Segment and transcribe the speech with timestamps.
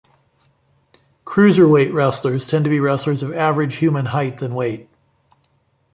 [1.25, 4.89] Cruiserweight wrestlers tend to be wrestlers of average human height and weight.